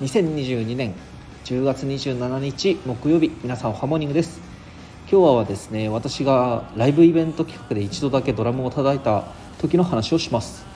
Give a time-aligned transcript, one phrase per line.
[0.00, 0.94] 2022年
[1.44, 4.40] 10月27日木曜日皆さんハモニングです。
[5.10, 9.24] 今日はですね私がライブイベント企画で一度だけドラムを叩いた
[9.58, 10.68] 時の話をします。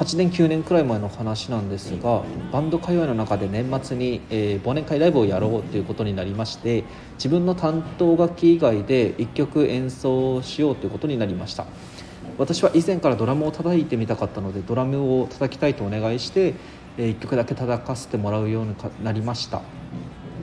[0.00, 6.84] 8年9年くらい前の話なんですがバンド通いの中で年末に、えー、忘年会ライブをやろうということになりまして
[7.16, 11.66] 自分の担当楽器以外で1曲演奏しようということになりました。
[12.40, 16.54] 私は以前からドラムを叩いてみたかったのでドラムを叩きたいとお願いして
[16.96, 18.74] え1曲だけ叩かせてもらうように
[19.04, 19.60] なりました。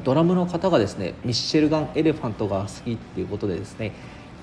[0.04, 3.94] ドラムの方がですねミッシェルガン・エレファントが好きっていうことでですね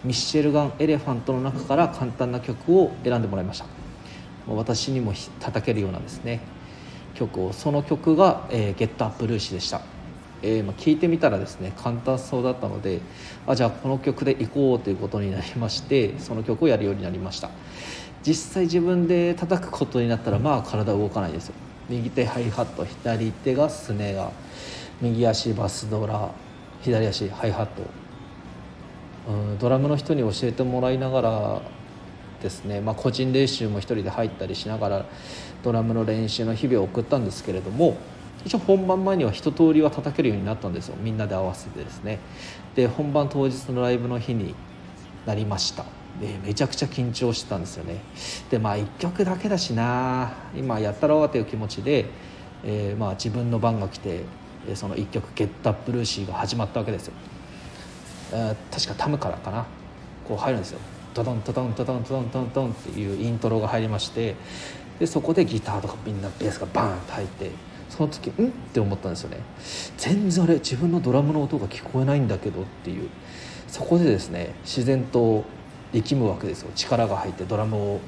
[0.03, 3.67] ミッシェルガン・エレファントの中から簡単な曲を選んでもらいました。
[4.49, 6.41] 私にも叩けるようなですね
[7.15, 9.81] 曲をその曲が「えー、ゲットアップルーシ」でした、
[10.45, 13.01] えーまあ、聞いてみたらですね簡単そうだったので
[13.47, 17.51] あじゃあこの曲でいこうということになりましてその曲をやるようになりました。
[18.23, 21.55] 実際自分で叩くことになったらまあ体動かないですよ。
[21.89, 24.31] 右手ハイハット左手がスネア
[25.03, 26.31] 右足バスドラ
[26.83, 27.83] 左足ハイハット。
[29.29, 31.63] うんドラムの人に教えてもらいながら
[32.43, 35.07] ですね、まあ、個人練習も一人で入ったりしながら
[35.63, 37.97] ドラムの練習の日々を送ったんですけれども
[38.45, 40.97] 一応本番前には一通りは叩けるようになったんですよ。
[41.01, 42.19] みんなで合わせてですね。
[42.75, 44.55] で本番当日のライブの日に
[45.27, 45.85] なりました。
[46.21, 48.01] でめちゃくちゃ緊張してたんですよね。
[48.51, 50.33] でまあ1曲だけだしな。
[50.55, 52.07] 今やったろうという気持ちで、
[52.65, 54.25] えー、まあ自分の番が来て
[54.75, 57.13] その1曲「Get Up Lucy」が始まったわけですよ、
[58.33, 59.67] えー、確かタムからかな。
[60.29, 60.81] こう入るんですよ。
[61.15, 64.35] ドドンドドンドドンドドンドンドンっていうイントロが入りまして
[64.99, 67.51] でそこでギターとかみんなベースがバーンと入って
[67.89, 68.49] その時ん？
[68.49, 69.39] って思ったんですよね。
[69.97, 73.09] 全然あれ自分のドラムの音が聞こえないんだけどっていう。
[73.69, 75.45] そこでですね自然と
[75.93, 76.71] 力むわけですよ。
[76.75, 78.01] 力が入ってドラムを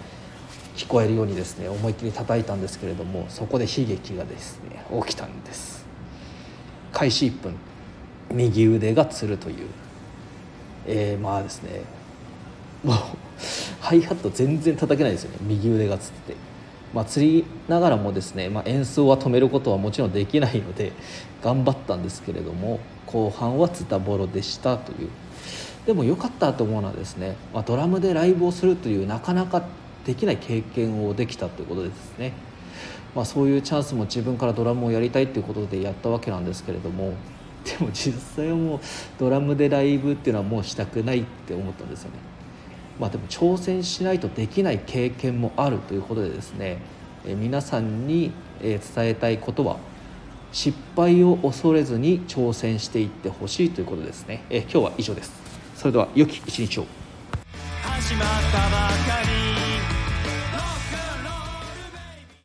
[0.76, 5.84] 聞こえるようにですね思いっきり叩いたんですけれどもそこで悲劇がですね起きたんです。
[6.92, 7.54] 開始1分
[8.32, 9.68] 右腕がつるという。
[10.86, 11.82] えー、まあですね
[12.84, 12.96] もう
[13.80, 15.38] ハイハット全然叩けないですよね。
[15.42, 16.36] 右腕がつって。
[16.90, 16.96] て。
[16.96, 20.92] まあ、釣りながらもですね、まあ、演奏は止めることはもちろんできないので
[21.42, 25.10] 頑張ったんですけれども後半はズタボロでしたという
[25.86, 29.62] でも良かったと思うのはですね、まあ、ドラムでライブをするというなかなか
[30.04, 32.32] できない経験をできたということですね、
[33.14, 37.14] まあ、そういうチャンスも自分からドラムをやりたいということでやったわけなんですけれども
[37.64, 38.80] でも実際はもう
[39.18, 42.18] ドラムでライブっていうのはもうしたくないって思ったんですよね
[42.98, 46.78] まあでも挑戦しないとできない経験もあるということでですね
[47.26, 49.76] え皆さんに伝えたいことは
[50.52, 54.44] 失敗を恐れずに挑戦していってほしいということですね。
[54.48, 55.32] え今日は以上です。
[55.74, 56.86] それでは良き一日を。
[57.82, 59.45] 始まったばかり。